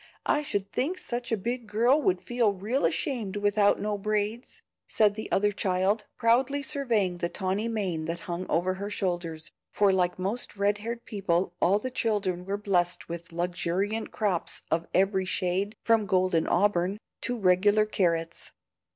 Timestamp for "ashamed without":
2.85-3.79